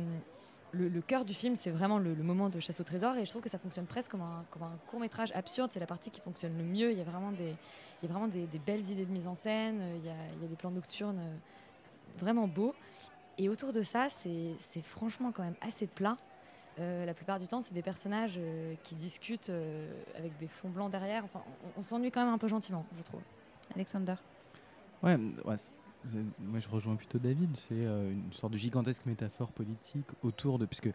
cœur 1.05 1.25
du 1.25 1.35
film, 1.35 1.55
c'est 1.55 1.69
vraiment 1.69 1.99
le, 1.99 2.15
moment 2.15 2.49
de 2.49 2.59
chasse 2.59 2.79
au 2.79 2.83
trésor, 2.83 3.17
et 3.17 3.25
je 3.25 3.29
trouve 3.29 3.43
que 3.43 3.49
ça 3.49 3.59
fonctionne 3.59 3.85
presque 3.85 4.09
comme 4.09 4.23
un, 4.23 4.43
comme 4.49 4.63
un 4.63 4.73
court 4.88 4.99
métrage 4.99 5.31
absurde. 5.35 5.69
C'est 5.69 5.79
la 5.79 5.85
partie 5.85 6.09
qui 6.09 6.21
fonctionne 6.21 6.57
le 6.57 6.63
mieux. 6.63 6.91
Il 6.91 6.97
y 6.97 7.01
a 7.01 7.05
vraiment 7.05 7.33
des, 7.33 7.53
il 8.01 8.07
y 8.07 8.09
a 8.09 8.11
vraiment 8.11 8.27
des, 8.27 8.47
belles 8.65 8.89
idées 8.89 9.05
de 9.05 9.11
mise 9.11 9.27
en 9.27 9.35
scène, 9.35 9.79
il 9.97 10.05
y 10.05 10.09
a, 10.09 10.15
il 10.38 10.41
y 10.41 10.45
a 10.45 10.47
des 10.47 10.55
plans 10.55 10.71
nocturnes 10.71 11.21
vraiment 12.17 12.47
beaux. 12.47 12.73
Et 13.38 13.47
autour 13.47 13.73
de 13.73 13.83
ça, 13.83 14.07
c'est 14.09 14.81
franchement 14.81 15.31
quand 15.31 15.43
même 15.43 15.57
assez 15.61 15.85
plat. 15.85 16.17
Euh, 16.80 17.06
la 17.06 17.13
plupart 17.13 17.39
du 17.39 17.48
temps, 17.48 17.62
c'est 17.62 17.74
des 17.74 17.81
personnages 17.81 18.36
euh, 18.38 18.74
qui 18.83 18.95
discutent 18.95 19.50
euh, 19.50 19.89
avec 20.18 20.38
des 20.39 20.48
fonds 20.48 20.69
blancs 20.69 20.92
derrière. 20.92 21.24
Enfin, 21.24 21.42
on, 21.63 21.80
on 21.80 21.83
s'ennuie 21.83 22.12
quand 22.12 22.24
même 22.24 22.33
un 22.33 22.38
peu 22.38 22.48
gentiment, 22.48 22.86
je 22.98 23.04
trouve. 23.04 23.22
Alexander 23.74 24.16
Ouais, 25.04 25.18
moi 25.18 26.60
je 26.60 26.68
rejoins 26.69 26.95
plutôt 26.95 27.19
David. 27.19 27.56
C'est 27.56 27.74
euh, 27.74 28.12
une 28.12 28.33
sorte 28.33 28.54
de 28.54 28.57
gigantesque 28.57 29.06
métaphore 29.06 29.51
politique 29.51 30.07
autour 30.24 30.60
de. 30.60 30.66
Puisque 30.66 30.89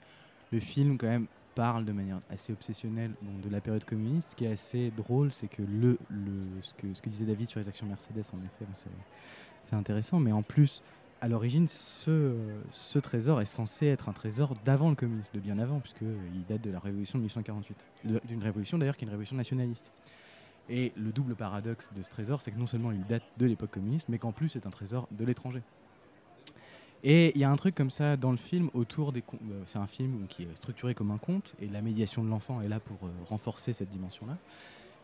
le 0.53 0.61
film, 0.61 0.99
quand 0.99 1.07
même, 1.07 1.27
parle 1.55 1.85
de 1.85 1.93
manière 1.93 2.21
assez 2.31 2.53
obsessionnelle 2.53 3.13
bon, 3.23 3.39
de 3.39 3.49
la 3.49 3.61
période 3.61 3.85
communiste. 3.85 4.31
Ce 4.31 4.37
qui 4.37 4.45
est 4.45 4.53
assez 4.53 4.91
drôle, 4.91 5.33
c'est 5.33 5.49
que, 5.49 5.63
le, 5.63 5.99
le, 6.09 6.63
ce 6.63 6.75
que 6.75 6.93
ce 6.95 7.03
que 7.03 7.09
disait 7.09 7.25
David 7.25 7.49
sur 7.49 7.61
les 7.61 7.69
actions 7.69 7.87
Mercedes, 7.87 8.25
en 8.33 8.45
effet, 8.45 8.65
bon, 8.65 8.91
c'est 9.65 9.77
intéressant. 9.77 10.19
Mais 10.21 10.33
en 10.33 10.43
plus, 10.43 10.83
à 11.21 11.29
l'origine, 11.29 11.69
ce, 11.69 12.35
ce 12.71 12.99
trésor 12.99 13.41
est 13.41 13.45
censé 13.47 13.87
être 13.87 14.09
un 14.09 14.13
trésor 14.13 14.55
d'avant 14.65 14.89
le 14.91 14.97
communisme, 14.97 15.29
de 15.35 15.41
bien 15.41 15.59
avant, 15.59 15.81
puisqu'il 15.81 16.45
date 16.49 16.63
de 16.63 16.71
la 16.71 16.79
révolution 16.79 17.19
de 17.19 17.23
1848. 17.25 17.77
De- 18.05 18.21
D'une 18.27 18.43
révolution 18.43 18.79
d'ailleurs 18.79 18.97
qui 18.97 19.05
est 19.05 19.07
une 19.07 19.11
révolution 19.11 19.37
nationaliste. 19.37 19.91
Et 20.69 20.93
le 20.97 21.11
double 21.13 21.35
paradoxe 21.35 21.91
de 21.97 22.03
ce 22.03 22.09
trésor, 22.09 22.43
c'est 22.43 22.51
que 22.53 22.59
non 22.59 22.67
seulement 22.67 22.93
il 22.93 23.05
date 23.07 23.25
de 23.39 23.47
l'époque 23.47 23.71
communiste, 23.73 24.09
mais 24.09 24.19
qu'en 24.19 24.33
plus 24.33 24.49
c'est 24.49 24.67
un 24.67 24.71
trésor 24.71 25.09
de 25.11 25.25
l'étranger. 25.25 25.63
Et 27.03 27.33
il 27.35 27.41
y 27.41 27.45
a 27.45 27.51
un 27.51 27.57
truc 27.57 27.75
comme 27.75 27.91
ça 27.91 28.17
dans 28.17 28.31
le 28.31 28.37
film 28.37 28.69
autour 28.75 29.13
des. 29.13 29.23
euh, 29.33 29.63
C'est 29.65 29.79
un 29.79 29.87
film 29.87 30.27
qui 30.29 30.43
est 30.43 30.55
structuré 30.57 30.95
comme 30.95 31.11
un 31.11 31.17
conte, 31.19 31.55
et 31.61 31.67
la 31.67 31.81
médiation 31.81 32.23
de 32.23 32.29
l'enfant 32.29 32.61
est 32.61 32.69
là 32.69 32.79
pour 32.79 32.99
euh, 33.05 33.11
renforcer 33.29 33.73
cette 33.73 33.89
dimension-là. 33.91 34.37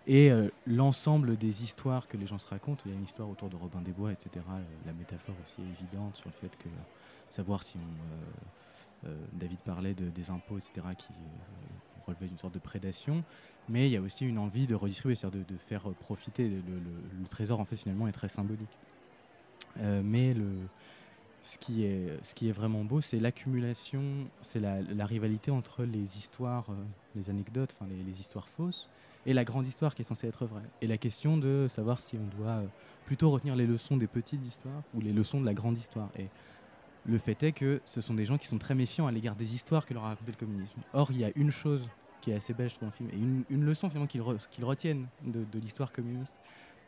Et 0.07 0.31
euh, 0.31 0.49
l'ensemble 0.67 1.37
des 1.37 1.65
histoires 1.65 2.07
que 2.07 2.17
les 2.17 2.27
gens 2.27 2.39
se 2.39 2.49
racontent, 2.49 2.83
il 2.87 2.93
y 2.93 2.95
a 2.95 2.97
une 2.97 3.05
histoire 3.05 3.29
autour 3.29 3.49
de 3.49 3.57
Robin 3.57 3.81
des 3.81 3.93
Bois, 3.93 4.13
etc. 4.13 4.31
euh, 4.37 4.63
La 4.87 4.93
métaphore 4.93 5.35
aussi 5.43 5.61
est 5.63 5.83
évidente 5.83 6.17
sur 6.17 6.27
le 6.27 6.35
fait 6.49 6.57
que 6.57 6.69
savoir 7.29 7.63
si 7.63 7.77
on. 7.77 7.81
euh, 7.81 8.25
euh, 9.07 9.15
David 9.33 9.59
parlait 9.59 9.95
de, 9.95 10.09
des 10.09 10.31
impôts, 10.31 10.59
etc., 10.59 10.73
qui 10.97 11.09
euh, 11.13 12.07
relevaient 12.07 12.27
d'une 12.27 12.39
sorte 12.39 12.55
de 12.55 12.59
prédation. 12.59 13.23
Mais 13.69 13.89
il 13.89 13.93
y 13.93 13.97
a 13.97 14.01
aussi 14.01 14.27
une 14.27 14.39
envie 14.39 14.67
de 14.67 14.75
redistribuer, 14.75 15.15
c'est-à-dire 15.15 15.45
de, 15.47 15.57
faire 15.57 15.83
profiter. 16.01 16.49
Le, 16.49 17.29
trésor, 17.29 17.61
en 17.61 17.65
fait, 17.65 17.77
finalement, 17.77 18.07
est 18.09 18.13
très 18.13 18.29
symbolique. 18.29 18.79
Euh, 19.81 20.03
mais 20.05 20.35
ce, 21.43 21.59
qui 21.59 21.85
est, 21.85 22.19
ce 22.23 22.35
qui 22.35 22.49
est 22.49 22.53
vraiment 22.53 22.85
beau, 22.85 23.01
c'est 23.01 23.19
l'accumulation, 23.19 24.03
c'est 24.43 24.61
la, 24.61 25.07
rivalité 25.07 25.51
entre 25.51 25.85
les 25.85 26.17
histoires, 26.17 26.67
euh, 26.71 26.75
les 27.17 27.29
anecdotes, 27.29 27.75
les 28.07 28.21
histoires 28.21 28.49
fausses, 28.49 28.89
et 29.27 29.35
la 29.35 29.45
grande 29.45 29.67
histoire 29.67 29.95
qui 29.95 30.03
est 30.03 30.05
censée 30.05 30.29
être 30.29 30.47
vraie. 30.47 30.63
Et 30.81 30.87
la 30.87 30.97
question 30.97 31.37
de 31.37 31.67
savoir 31.69 32.01
si 32.01 32.17
on 32.17 32.39
doit 32.39 32.49
euh, 32.49 32.67
plutôt 33.05 33.31
retenir 33.31 33.57
les 33.57 33.67
leçons 33.67 33.97
des 33.97 34.07
petites 34.07 34.45
histoires 34.45 34.83
ou 34.95 35.01
les 35.01 35.13
leçons 35.13 35.41
de 35.41 35.47
la 35.47 35.55
grande 35.55 35.77
histoire. 35.77 36.09
Et 36.19 36.29
le 37.05 37.19
fait 37.19 37.43
est 37.43 37.53
que 37.53 37.81
ce 37.85 38.01
sont 38.01 38.15
des 38.15 38.25
gens 38.25 38.39
qui 38.39 38.47
sont 38.47 38.59
très 38.59 38.75
méfiants 38.75 39.07
à 39.07 39.13
l'égard 39.13 39.37
des 39.37 39.55
histoires 39.55 39.85
que 39.85 39.95
leur 39.95 40.05
a 40.05 40.09
raconté 40.09 40.33
le 40.33 40.39
communisme. 40.39 40.81
Or, 40.93 41.11
il 41.11 41.19
y 41.19 41.25
a 41.25 41.31
une 41.35 41.51
chose 41.51 41.87
qui 42.21 42.31
est 42.31 42.35
assez 42.35 42.55
belle, 42.55 42.69
je 42.69 42.77
trouve, 42.77 42.89
dans 42.89 42.93
le 42.93 42.97
film, 42.97 43.11
et 43.13 43.17
une, 43.17 43.45
une 43.51 43.65
leçon 43.65 43.89
finalement 43.89 44.09
qu'ils 44.09 44.23
re- 44.23 44.49
qu'ils 44.49 44.65
retiennent 44.65 45.07
de, 45.25 45.45
de 45.45 45.59
l'histoire 45.59 45.93
communiste, 45.93 46.37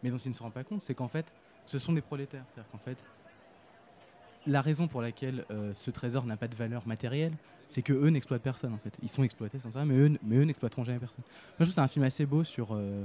mais 0.02 0.11
dont 0.11 0.18
ils 0.18 0.30
ne 0.30 0.35
se 0.35 0.42
rendent 0.42 0.54
pas 0.54 0.64
compte, 0.64 0.83
c'est 0.83 0.95
qu'en 0.95 1.09
fait, 1.09 1.26
ce 1.66 1.78
sont 1.78 1.92
des 1.92 2.00
prolétaires. 2.00 2.45
C'est-à-dire 2.49 2.71
qu'en 2.71 2.78
fait, 2.78 2.99
la 4.49 4.61
raison 4.62 4.88
pour 4.88 5.02
laquelle 5.02 5.45
euh, 5.50 5.73
ce 5.75 5.90
trésor 5.90 6.25
n'a 6.26 6.37
pas 6.37 6.49
de 6.49 6.55
valeur 6.57 6.87
matérielle, 6.87 7.33
c'est 7.71 7.83
que 7.83 7.93
eux 7.93 8.09
n'exploitent 8.09 8.43
personne 8.43 8.73
en 8.73 8.78
fait. 8.78 8.97
Ils 9.02 9.09
sont 9.09 9.23
exploités 9.23 9.59
sans 9.61 9.71
ça, 9.73 9.85
mais 9.85 9.95
eux, 9.97 10.19
mais 10.23 10.37
eux 10.37 10.45
n'exploiteront 10.45 10.85
jamais 10.85 10.99
personne. 10.99 11.23
Moi, 11.26 11.35
je 11.50 11.55
trouve 11.64 11.69
que 11.69 11.75
c'est 11.75 11.81
un 11.81 11.88
film 11.88 12.05
assez 12.05 12.25
beau 12.26 12.43
sur 12.45 12.75
euh, 12.75 13.05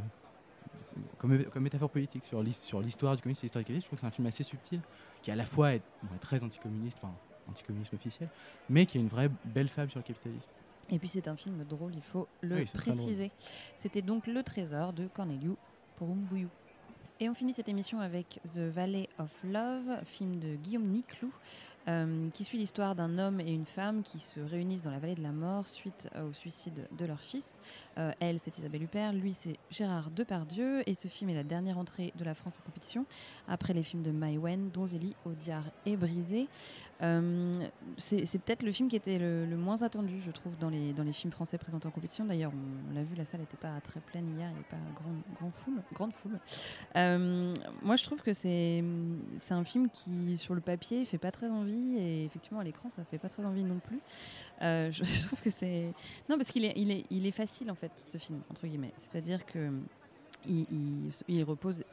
comme, 1.18 1.44
comme 1.46 1.64
métaphore 1.64 1.90
politique 1.90 2.26
sur 2.26 2.42
l'his- 2.42 2.54
sur 2.62 2.82
l'histoire 2.82 3.16
du 3.16 3.22
communisme 3.22 3.44
et 3.44 3.48
l'histoire 3.48 3.62
du 3.62 3.66
capitalisme, 3.66 3.86
je 3.86 3.88
trouve 3.90 3.98
que 3.98 4.02
c'est 4.02 4.08
un 4.08 4.12
film 4.12 4.28
assez 4.28 4.44
subtil, 4.44 4.80
qui 5.22 5.32
à 5.32 5.36
la 5.36 5.46
fois 5.46 5.74
est 5.74 5.82
bon, 6.04 6.16
est 6.16 6.20
très 6.20 6.44
anticommuniste, 6.44 7.00
enfin 7.02 7.14
anticommunisme 7.50 7.96
officiel, 7.96 8.30
mais 8.70 8.86
qui 8.86 8.98
a 8.98 9.02
une 9.02 9.08
vraie 9.10 9.30
belle 9.46 9.68
fable 9.70 9.92
sur 9.92 10.00
le 10.00 10.04
capitalisme. 10.04 10.48
Et 10.90 11.00
puis 11.00 11.08
c'est 11.10 11.28
un 11.28 11.36
film 11.36 11.64
drôle, 11.70 11.94
il 11.96 12.02
faut 12.02 12.28
le 12.42 12.58
Oui, 12.58 12.66
préciser. 12.74 13.32
C'était 13.78 14.02
donc 14.02 14.28
Le 14.28 14.44
Trésor 14.44 14.94
de 14.94 15.08
Corneliu 15.08 15.52
Porumbouyou. 15.98 16.50
Et 17.24 17.30
on 17.30 17.34
finit 17.34 17.53
cette 17.53 17.70
émission 17.70 18.01
avec 18.01 18.42
The 18.53 18.58
Valley 18.58 19.08
of 19.18 19.30
Love, 19.46 20.03
film 20.03 20.42
de 20.42 20.58
Guillaume 20.58 20.89
Niclou, 20.89 21.32
euh, 21.90 22.30
qui 22.30 22.46
suit 22.46 22.58
l'histoire 22.58 22.96
d'un 22.96 23.18
homme 23.18 23.42
et 23.42 23.52
une 23.52 23.66
femme 23.66 24.04
qui 24.04 24.20
se 24.20 24.40
réunissent 24.40 24.84
dans 24.84 24.92
la 24.92 25.00
vallée 25.00 25.16
de 25.16 25.24
la 25.24 25.34
mort 25.34 25.68
suite 25.68 26.10
au 26.16 26.32
suicide 26.32 26.88
de 26.98 27.06
leur 27.06 27.20
fils. 27.20 27.60
Euh, 27.98 28.12
elle, 28.20 28.40
c'est 28.40 28.58
Isabelle 28.58 28.84
Huppert, 28.84 29.12
lui, 29.12 29.34
c'est 29.34 29.58
Gérard 29.70 30.10
Depardieu. 30.12 30.88
Et 30.88 30.96
ce 30.96 31.08
film 31.08 31.30
est 31.30 31.36
la 31.36 31.44
dernière 31.44 31.78
entrée 31.78 32.13
de 32.18 32.24
la 32.24 32.34
France 32.36 32.58
en 32.60 32.66
compétition, 32.66 33.06
après 33.48 33.74
les 33.74 33.84
films 33.84 34.04
de 34.04 34.12
Maïwen, 34.12 34.70
Donzelli, 34.70 35.16
Audiard 35.25 35.66
et 35.86 35.98
Brisé. 35.98 36.48
Euh, 37.02 37.52
c'est 37.98 38.40
peut-être 38.40 38.63
le 38.63 38.72
film 38.72 38.88
qui 38.88 38.96
était 38.96 39.20
le, 39.20 39.46
moins 39.58 39.82
attendu, 39.82 40.22
je 40.25 40.32
trouve, 40.32 40.58
dans 40.58 40.70
les, 40.70 40.94
dans 40.94 41.04
les 41.04 41.12
films 41.12 41.34
français 41.34 41.58
présentés 41.58 41.88
en 41.88 41.92
compétition. 41.92 42.24
D'ailleurs, 42.24 42.54
on 42.90 42.94
l'a 42.94 43.04
vu, 43.04 43.16
la 43.16 43.25
salle 43.25 43.42
n'était 43.42 43.58
pas 43.58 43.82
très 43.82 44.00
pleine 44.00 44.30
hier, 44.30 44.48
il 44.50 44.54
n'y 44.54 44.56
avait 44.56 44.70
pas 44.70 44.78
grande, 44.96 45.22
grande 45.36 45.54
foule. 45.54 45.82
Grande 45.92 46.13
foule. 46.13 46.40
Moi, 47.84 47.96
je 47.98 48.04
trouve 48.04 48.22
que 48.22 48.32
c'est 48.32 48.84
un 49.50 49.63
film 49.66 49.90
qui, 49.90 50.38
sur 50.38 50.56
le 50.56 50.62
papier, 50.62 51.04
fait 51.04 51.18
pas 51.18 51.32
très 51.32 51.50
envie, 51.50 51.73
et 51.98 52.25
effectivement, 52.25 52.60
à 52.60 52.63
l'écran, 52.63 52.89
ça 52.89 53.03
fait 53.03 53.18
pas 53.18 53.30
très 53.30 53.44
envie 53.46 53.63
non 53.63 53.80
plus. 53.80 54.00
Euh, 54.62 54.92
je, 54.92 55.03
trouve 55.27 55.42
que 55.42 55.50
c'est. 55.50 55.92
Non, 56.30 56.38
parce 56.38 56.51
qu'il 56.51 56.65
est, 56.65 56.74
il 56.75 56.92
est, 56.92 57.06
il 57.10 57.25
est 57.25 57.32
facile, 57.32 57.70
en 57.72 57.75
fait, 57.75 57.92
ce 58.06 58.18
film, 58.18 58.39
entre 58.50 58.68
guillemets. 58.68 58.94
C'est-à-dire 58.98 59.46
que 59.46 59.72
il, 60.48 60.65
il- 61.27 61.44
repose 61.44 61.84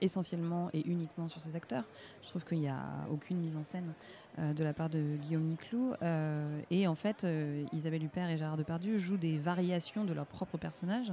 essentiellement 0.00 0.68
et 0.72 0.86
uniquement 0.86 1.28
sur 1.28 1.40
ses 1.40 1.56
acteurs. 1.56 1.84
Je 2.22 2.28
trouve 2.28 2.44
qu'il 2.44 2.60
n'y 2.60 2.68
a 2.68 2.84
aucune 3.10 3.38
mise 3.38 3.56
en 3.56 3.64
scène 3.64 3.92
euh, 4.38 4.52
de 4.52 4.62
la 4.62 4.72
part 4.72 4.88
de 4.88 5.16
Guillaume 5.16 5.42
Niclou. 5.44 5.92
euh, 6.02 6.60
et 6.70 6.86
en 6.86 6.94
fait, 6.94 7.26
Isabelle 7.72 8.04
Huppert 8.04 8.30
et 8.30 8.38
Gérard 8.38 8.56
Depardieu 8.56 8.96
jouent 8.96 9.16
des 9.16 9.38
variations 9.38 10.04
de 10.04 10.12
leur 10.12 10.26
propre 10.26 10.56
personnage. 10.56 11.12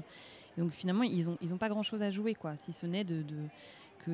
Et 0.58 0.62
donc 0.62 0.72
finalement, 0.72 1.04
ils 1.04 1.26
n'ont 1.26 1.38
ils 1.42 1.54
ont 1.54 1.58
pas 1.58 1.68
grand-chose 1.70 2.02
à 2.02 2.12
jouer, 2.12 2.34
quoi, 2.36 2.56
si 2.58 2.72
ce 2.72 2.86
n'est 2.86 3.04
de- 3.04 3.26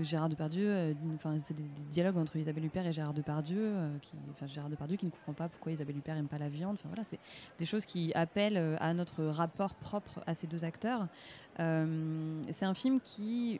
Gérard 0.02 0.30
Depardieu, 0.30 0.68
euh, 0.68 0.94
enfin 1.16 1.38
c'est 1.42 1.56
des, 1.56 1.64
dialogues 1.92 2.18
entre 2.18 2.36
Isabelle 2.38 2.66
Huppert 2.66 2.86
et 2.86 2.94
Gérard 2.94 3.14
Depardieu, 3.14 3.60
euh, 3.60 3.98
qui, 4.02 4.14
enfin 4.32 4.48
Gérard 4.48 4.70
Depardieu 4.70 4.98
qui 4.98 5.06
ne 5.06 5.12
comprend 5.12 5.34
pas 5.34 5.50
pourquoi 5.50 5.72
Isabelle 5.72 5.98
Huppert 5.98 6.18
aime 6.18 6.28
pas 6.28 6.38
la 6.38 6.50
viande. 6.50 6.74
Enfin 6.74 6.90
voilà, 6.90 7.04
c'est 7.04 7.20
des 7.60 7.66
choses 7.66 7.86
qui 7.86 8.12
appellent 8.14 8.58
euh, 8.58 8.76
à 8.80 8.94
notre 8.94 9.24
rapport 9.26 9.76
propre 9.76 10.22
à 10.26 10.36
ces 10.36 10.48
deux 10.48 10.64
acteurs. 10.64 11.08
C'est 11.58 12.66
un 12.66 12.74
film 12.74 13.00
qui, 13.02 13.60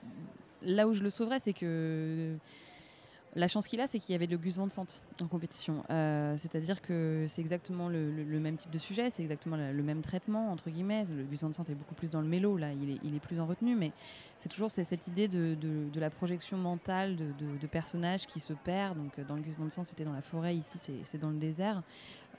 là 0.64 0.88
où 0.88 0.94
je 0.94 1.04
le 1.04 1.12
sauverais, 1.12 1.40
c'est 1.40 1.54
que 1.54 2.36
la 3.36 3.48
chance 3.48 3.68
qu'il 3.68 3.80
a, 3.80 3.88
c'est 3.88 4.00
qu'il 4.00 4.12
y 4.12 4.16
avait 4.16 4.28
le 4.28 4.38
Gus 4.38 4.58
Van 4.58 4.68
Sant 4.70 4.86
en 5.22 5.28
compétition. 5.28 5.84
Euh, 5.90 6.36
C'est-à-dire 6.38 6.82
que 6.82 7.26
c'est 7.30 7.42
exactement 7.42 7.88
le, 7.88 8.40
même 8.40 8.58
type 8.58 8.72
de 8.72 8.78
sujet, 8.78 9.10
c'est 9.10 9.24
exactement 9.24 9.56
le, 9.56 9.84
même 9.84 10.02
traitement, 10.02 10.52
entre 10.52 10.70
guillemets. 10.70 11.06
Le 11.06 11.24
Gus 11.24 11.42
Van 11.42 11.54
Sant 11.54 11.64
est 11.64 11.76
beaucoup 11.76 11.96
plus 11.96 12.12
dans 12.12 12.22
le 12.22 12.28
mélo, 12.28 12.58
là, 12.58 12.68
il 12.74 13.16
est, 13.16 13.20
plus 13.20 13.40
en 13.40 13.46
retenue, 13.46 13.76
mais 13.76 13.92
c'est 14.38 14.50
toujours 14.50 14.72
cette 14.72 15.08
idée 15.08 15.28
de, 15.28 15.56
la 15.96 16.10
projection 16.10 16.58
mentale 16.58 17.16
de, 17.16 17.68
personnages 17.68 18.28
qui 18.28 18.42
se 18.42 18.54
perdent. 18.54 18.98
Donc, 18.98 19.18
euh, 19.18 19.24
dans 19.24 19.36
le 19.36 19.42
Gus 19.42 19.56
Van 19.58 19.70
Sant, 19.70 19.84
c'était 19.84 20.04
dans 20.04 20.14
la 20.14 20.22
forêt, 20.22 20.56
ici, 20.56 20.78
c'est 21.06 21.18
dans 21.18 21.30
le 21.30 21.38
désert. 21.38 21.84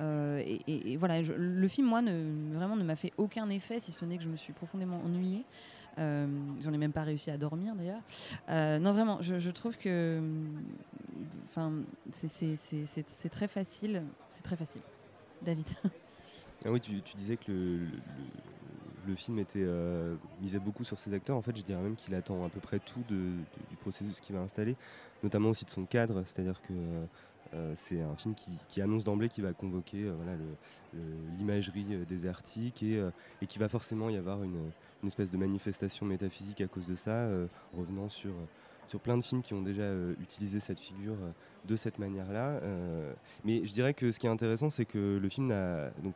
Euh, 0.02 0.42
et, 0.66 0.96
voilà, 0.98 1.22
le 1.22 1.68
film, 1.68 1.86
moi, 1.86 2.02
ne, 2.02 2.54
vraiment 2.54 2.76
ne 2.76 2.84
m'a 2.84 2.96
fait 2.96 3.12
aucun 3.16 3.48
effet, 3.50 3.80
si 3.80 3.92
ce 3.92 4.04
n'est 4.04 4.18
que 4.18 4.24
je 4.24 4.28
me 4.28 4.36
suis 4.36 4.52
profondément 4.52 5.00
ennuyée. 5.04 5.44
Euh, 5.98 6.26
J'en 6.62 6.72
ai 6.72 6.78
même 6.78 6.92
pas 6.92 7.02
réussi 7.02 7.30
à 7.30 7.36
dormir 7.36 7.74
d'ailleurs. 7.74 8.00
Euh, 8.48 8.78
non, 8.78 8.92
vraiment, 8.92 9.20
je, 9.20 9.50
trouve 9.50 9.76
que. 9.76 10.20
c'est- 12.10 13.28
très 13.30 13.48
facile. 13.48 14.02
C'est 14.28 14.42
très 14.42 14.56
facile. 14.56 14.82
David. 15.42 15.66
Ah 16.64 16.70
oui, 16.70 16.80
tu, 16.80 16.92
disais 17.16 17.36
que 17.36 17.78
le, 19.08 19.14
film 19.16 19.40
était 19.40 19.64
euh, 19.64 20.14
misait 20.40 20.60
beaucoup 20.60 20.84
sur 20.84 21.00
ses 21.00 21.12
acteurs. 21.12 21.36
En 21.36 21.42
fait, 21.42 21.56
je 21.56 21.62
dirais 21.62 21.82
même 21.82 21.96
qu'il 21.96 22.14
attend 22.14 22.44
à 22.44 22.48
peu 22.48 22.60
près 22.60 22.78
tout 22.78 23.02
du 23.08 23.76
processus 23.80 24.20
qu'il 24.20 24.36
va 24.36 24.42
installer, 24.42 24.76
notamment 25.24 25.48
aussi 25.48 25.64
de 25.64 25.70
son 25.70 25.84
cadre. 25.86 26.22
C'est-à-dire 26.24 26.62
que 26.62 26.72
euh, 27.54 27.72
c'est 27.76 28.00
un 28.00 28.16
film 28.16 28.34
qui, 28.34 28.52
qui 28.68 28.80
annonce 28.80 29.04
d'emblée 29.04 29.28
qu'il 29.28 29.44
va 29.44 29.52
convoquer 29.52 30.04
euh, 30.04 30.14
l'imagerie 31.38 31.86
euh, 31.90 32.04
désertique 32.04 32.82
et, 32.82 33.02
et 33.42 33.46
qu'il 33.46 33.60
va 33.60 33.68
forcément 33.68 34.08
y 34.08 34.16
avoir 34.16 34.42
une, 34.42 34.70
espèce 35.06 35.30
de 35.32 35.36
manifestation 35.36 36.06
métaphysique 36.06 36.60
à 36.60 36.68
cause 36.68 36.86
de 36.86 36.94
ça, 36.94 37.28
revenant 37.76 38.08
sur, 38.08 38.30
sur 38.86 39.00
plein 39.00 39.18
de 39.18 39.24
films 39.24 39.42
qui 39.42 39.52
ont 39.52 39.62
déjà 39.62 39.92
utilisé 40.20 40.60
cette 40.60 40.78
figure 40.78 41.16
de 41.64 41.74
cette 41.74 41.98
manière-là. 41.98 42.60
Mais 43.44 43.66
je 43.66 43.72
dirais 43.72 43.94
que 43.94 44.12
ce 44.12 44.20
qui 44.20 44.28
est 44.28 44.30
intéressant, 44.30 44.70
c'est 44.70 44.84
que 44.84 45.18
le 45.20 45.28
film 45.28 45.52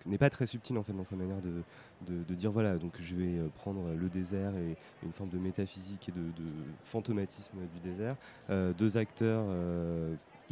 n'est 0.06 0.18
pas 0.18 0.30
très 0.30 0.46
subtil 0.46 0.78
en 0.78 0.84
fait 0.84 0.92
dans 0.92 1.04
sa 1.04 1.16
manière 1.16 1.38
de, 1.40 2.34
dire 2.34 2.52
voilà, 2.52 2.78
donc 2.78 2.94
je 3.00 3.16
vais 3.16 3.40
prendre 3.56 3.92
le 3.92 4.08
désert 4.08 4.54
et 4.54 4.76
une 5.02 5.12
forme 5.12 5.30
de 5.30 5.38
métaphysique 5.38 6.08
et 6.08 6.12
de, 6.12 6.20
de 6.20 6.48
fantomatisme 6.84 7.58
du 7.74 7.80
désert. 7.80 8.14
Deux 8.78 8.96
acteurs 8.96 9.46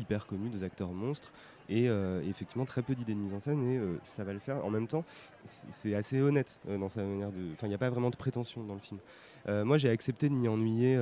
hyper 0.04 0.26
connus, 0.26 0.50
deux 0.50 0.62
acteurs 0.64 0.92
monstres. 0.92 1.32
Et 1.70 1.88
euh, 1.88 2.22
effectivement, 2.28 2.66
très 2.66 2.82
peu 2.82 2.94
d'idées 2.94 3.14
de 3.14 3.18
mise 3.18 3.32
en 3.32 3.40
scène, 3.40 3.62
et 3.66 3.78
euh, 3.78 3.98
ça 4.02 4.22
va 4.22 4.34
le 4.34 4.38
faire. 4.38 4.62
En 4.66 4.70
même 4.70 4.86
temps, 4.86 5.02
c'est 5.44 5.94
assez 5.94 6.20
honnête 6.20 6.60
euh, 6.68 6.76
dans 6.76 6.90
sa 6.90 7.02
manière 7.02 7.30
de. 7.32 7.52
Enfin, 7.54 7.66
il 7.66 7.70
n'y 7.70 7.74
a 7.74 7.78
pas 7.78 7.88
vraiment 7.88 8.10
de 8.10 8.16
prétention 8.16 8.62
dans 8.64 8.74
le 8.74 8.80
film. 8.80 9.00
Moi, 9.46 9.76
j'ai 9.78 9.90
accepté 9.90 10.28
de 10.30 10.34
m'y 10.34 10.48
ennuyer 10.48 10.98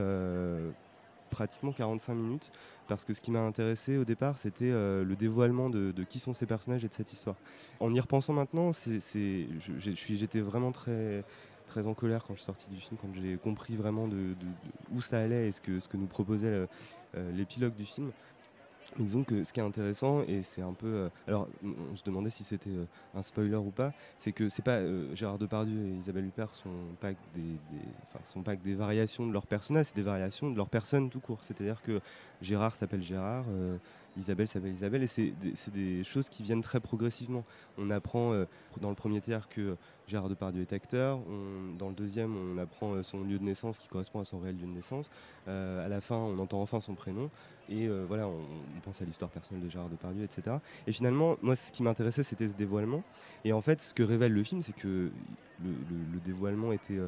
pratiquement 1.31 1.73
45 1.73 2.15
minutes 2.15 2.51
parce 2.89 3.05
que 3.05 3.15
ce 3.15 3.21
qui 3.21 3.31
m'a 3.31 3.41
intéressé 3.41 3.97
au 3.97 4.05
départ, 4.05 4.37
c'était 4.37 4.71
le 4.73 5.15
dévoilement 5.17 5.71
de, 5.71 5.93
qui 6.09 6.19
sont 6.19 6.33
ces 6.33 6.47
personnages 6.47 6.85
et 6.85 6.89
de 6.89 6.93
cette 6.93 7.13
histoire. 7.13 7.37
En 7.79 7.95
y 7.95 8.01
repensant 8.01 8.33
maintenant, 8.33 8.73
c'est, 8.73 9.47
j'étais 9.79 10.41
vraiment 10.41 10.73
très, 10.73 11.23
très 11.69 11.87
en 11.87 11.95
colère 11.95 12.25
quand 12.25 12.35
je 12.35 12.41
suis 12.41 12.47
sorti 12.47 12.69
du 12.69 12.81
film, 12.81 12.99
quand 13.01 13.15
j'ai 13.15 13.37
compris 13.37 13.77
vraiment 13.77 14.09
de, 14.09 14.17
de- 14.17 14.35
où 14.93 15.01
ça 15.01 15.21
allait 15.21 15.47
et 15.49 15.53
ce 15.53 15.61
que, 15.61 15.79
ce 15.79 15.87
que 15.87 15.97
nous 15.97 16.07
proposait 16.07 16.67
l'épilogue 17.37 17.75
du 17.77 17.85
film. 17.85 18.11
Disons 18.99 19.25
que 19.25 19.43
ce 19.43 19.53
qui 19.53 19.61
est 19.61 19.63
intéressant, 19.63 20.23
et 20.29 20.43
c'est 20.43 20.61
un 20.61 20.75
peu. 20.75 20.87
euh, 20.87 21.09
alors, 21.27 21.49
on 21.65 21.97
se 21.97 22.05
demandait 22.05 22.29
si 22.31 22.45
c'était 22.45 22.71
euh, 22.71 22.85
un 23.15 23.23
spoiler 23.23 23.57
ou 23.57 23.71
pas, 23.71 23.93
c'est 24.19 24.33
que 24.33 24.49
c'est 24.49 24.63
pas. 24.63 24.79
euh, 24.79 25.15
Gérard 25.15 25.39
Depardieu 25.39 25.87
et 25.87 25.93
Isabelle 25.93 26.27
Huppert 26.27 26.55
sont 26.55 26.69
pas 27.01 27.13
des, 27.35 27.43
sont 28.25 28.43
pas 28.43 28.55
que 28.55 28.63
des 28.63 28.75
variations 28.75 29.27
de 29.27 29.33
leur 29.33 29.47
personnage, 29.47 29.87
c'est 29.87 29.97
des 29.97 30.03
variations 30.03 30.51
de 30.51 30.57
leur 30.57 30.69
personne 30.69 31.09
tout 31.09 31.21
court. 31.21 31.39
C'est-à-dire 31.43 31.81
que 31.83 32.01
Gérard 32.43 32.77
s'appelle 32.77 33.03
Gérard, 33.03 33.45
Isabelle 34.17 34.47
s'appelle 34.49 34.73
Isabelle, 34.73 35.03
et 35.03 35.07
c'est 35.07 35.33
des, 35.41 35.55
des 35.73 36.05
choses 36.05 36.29
qui 36.29 36.43
viennent 36.43 36.61
très 36.63 36.81
progressivement. 36.81 37.45
On 37.79 37.91
apprend 37.91 38.33
euh, 38.33 38.45
dans 38.81 38.91
le 38.91 38.95
premier 38.95 39.21
tiers 39.21 39.49
que 39.49 39.77
Gérard 40.07 40.29
Depardieu 40.29 40.61
est 40.61 40.73
acteur, 40.73 41.21
dans 41.79 41.89
le 41.89 41.95
deuxième, 41.95 42.35
on 42.37 42.59
apprend 42.59 42.93
euh, 42.95 43.03
son 43.03 43.23
lieu 43.23 43.39
de 43.39 43.45
naissance 43.45 43.79
qui 43.79 43.89
correspond 43.89 44.21
à 44.21 44.25
son 44.25 44.39
réel 44.41 44.57
lieu 44.57 44.67
de 44.67 44.73
naissance. 44.73 45.11
Euh, 45.49 45.85
à 45.85 45.89
la 45.89 46.01
fin, 46.01 46.17
on 46.17 46.39
entend 46.39 46.61
enfin 46.61 46.81
son 46.81 46.95
prénom. 46.95 47.31
Et 47.69 47.89
voilà, 47.89 48.27
on, 48.27 48.41
pense 48.85 49.01
à 49.01 49.05
l'histoire 49.05 49.31
personnelle 49.31 49.65
de 49.65 49.69
Gérard 49.71 49.89
Depardieu, 49.89 50.25
etc. 50.25 50.57
Et 50.87 50.93
finalement, 50.93 51.37
moi, 51.41 51.57
ce 51.57 51.71
qui 51.73 51.83
m'intéressait, 51.83 52.25
c'était 52.25 52.49
ce 52.49 52.55
dévoilement. 52.57 53.03
Et 53.45 53.53
en 53.55 53.61
fait, 53.63 53.81
ce 53.81 53.95
que 53.95 54.03
révèle 54.03 54.33
le 54.33 54.43
film, 54.43 54.61
c'est 54.63 54.75
que 54.75 55.11
le, 55.63 55.71
le- 55.71 56.13
le 56.13 56.21
dévoilement 56.21 56.73
était 56.73 56.99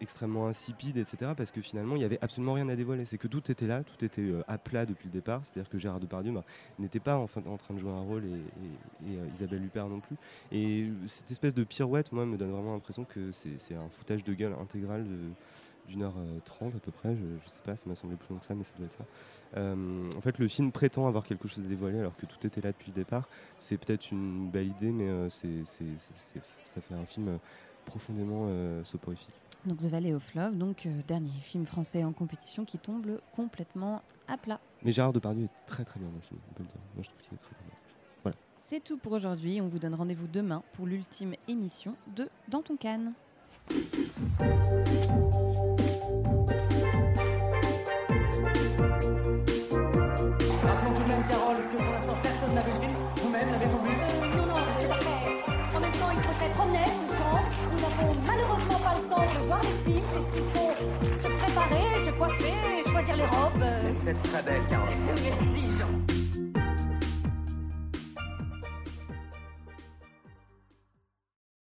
extrêmement 0.00 0.46
insipide, 0.46 0.96
etc. 0.96 1.32
Parce 1.36 1.50
que 1.50 1.60
finalement, 1.60 1.96
il 1.96 1.98
n'y 1.98 2.04
avait 2.04 2.18
absolument 2.22 2.54
rien 2.54 2.68
à 2.68 2.76
dévoiler. 2.76 3.04
C'est 3.04 3.18
que 3.18 3.28
tout 3.28 3.50
était 3.50 3.66
là, 3.66 3.82
tout 3.82 4.04
était 4.04 4.22
euh, 4.22 4.42
à 4.48 4.58
plat 4.58 4.86
depuis 4.86 5.06
le 5.06 5.12
départ. 5.12 5.42
C'est-à-dire 5.44 5.70
que 5.70 5.78
Gérard 5.78 6.00
Depardieu 6.00 6.32
bah, 6.32 6.44
n'était 6.78 7.00
pas 7.00 7.16
en, 7.16 7.24
en 7.24 7.56
train 7.56 7.74
de 7.74 7.78
jouer 7.78 7.90
un 7.90 8.00
rôle 8.00 8.24
et, 8.24 9.08
euh, 9.08 9.26
Isabelle 9.34 9.64
Huppert 9.64 9.88
non 9.88 10.00
plus. 10.00 10.16
Et 10.52 10.88
cette 11.06 11.30
espèce 11.30 11.54
de 11.54 11.64
pirouette, 11.64 12.12
moi, 12.12 12.26
me 12.26 12.36
donne 12.36 12.50
vraiment 12.50 12.74
l'impression 12.74 13.04
que 13.04 13.30
c'est 13.32 13.74
un 13.74 13.88
foutage 13.90 14.24
de 14.24 14.34
gueule 14.34 14.54
intégral 14.60 15.06
d'une 15.88 16.02
heure 16.02 16.14
euh, 16.18 16.38
trente 16.44 16.74
à 16.74 16.78
peu 16.78 16.92
près, 16.92 17.16
je, 17.16 17.24
je 17.44 17.50
sais 17.50 17.62
pas, 17.64 17.76
ça 17.76 17.88
m'a 17.88 17.96
semblé 17.96 18.16
plus 18.16 18.32
long 18.32 18.38
que 18.38 18.46
ça, 18.46 18.54
mais 18.54 18.64
ça 18.64 18.72
doit 18.76 18.86
être 18.86 18.96
ça. 18.96 19.04
Euh, 19.56 20.12
en 20.16 20.20
fait, 20.20 20.38
le 20.38 20.48
film 20.48 20.70
prétend 20.72 21.06
avoir 21.06 21.24
quelque 21.24 21.48
chose 21.48 21.64
à 21.64 21.68
dévoiler 21.68 21.98
alors 21.98 22.16
que 22.16 22.26
tout 22.26 22.46
était 22.46 22.60
là 22.60 22.72
depuis 22.72 22.90
le 22.90 22.94
départ. 22.94 23.28
C'est 23.58 23.76
peut-être 23.76 24.10
une 24.10 24.50
belle 24.50 24.68
idée, 24.68 24.92
mais 24.92 25.08
euh, 25.08 25.28
ça 25.28 26.80
fait 26.80 26.94
un 26.94 27.04
film 27.04 27.28
euh, 27.28 27.36
profondément 27.84 28.46
euh, 28.48 28.84
soporifique. 28.84 29.34
Donc 29.66 29.78
The 29.78 29.86
Valley 29.86 30.14
of 30.14 30.34
Love, 30.34 30.56
donc 30.56 30.86
euh, 30.86 31.02
dernier 31.06 31.30
film 31.42 31.66
français 31.66 32.02
en 32.02 32.12
compétition 32.12 32.64
qui 32.64 32.78
tombe 32.78 33.20
complètement 33.34 34.02
à 34.26 34.38
plat. 34.38 34.60
Mais 34.82 34.92
Gérard 34.92 35.12
Depardieu 35.12 35.44
est 35.44 35.66
très 35.66 35.84
très 35.84 36.00
bien 36.00 36.08
dans 36.08 36.14
le 36.14 36.22
film, 36.22 36.40
on 36.50 36.54
peut 36.54 36.62
le 36.62 36.68
dire. 36.68 36.80
Moi, 36.94 37.02
je 37.02 37.08
trouve 37.08 37.20
qu'il 37.20 37.34
est 37.34 37.42
très 37.42 37.54
bien. 37.64 37.74
Voilà. 38.22 38.36
C'est 38.68 38.82
tout 38.82 38.96
pour 38.96 39.12
aujourd'hui. 39.12 39.60
On 39.60 39.68
vous 39.68 39.78
donne 39.78 39.94
rendez-vous 39.94 40.28
demain 40.28 40.62
pour 40.72 40.86
l'ultime 40.86 41.34
émission 41.48 41.94
de 42.16 42.28
Dans 42.48 42.62
ton 42.62 42.76
canne. 42.76 43.12
Les 60.20 60.40
films 60.40 60.50
puisqu'il 61.00 61.22
faut 61.22 61.28
se 61.28 61.32
préparer 61.32 62.04
se 62.04 62.10
coiffer, 62.10 62.90
choisir 62.90 63.16
les 63.16 63.26
robes. 63.26 63.64
Vous 64.00 64.08
êtes 64.08 64.22
très 64.22 64.42
belle, 64.42 64.62
Carole. 64.68 64.88
Merci, 65.06 65.78
Jean. 65.78 65.99